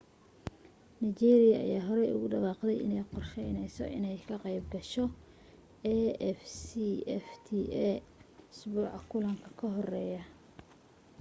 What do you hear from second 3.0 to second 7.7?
qorsheyneyso inay ka qayb gasho afcfta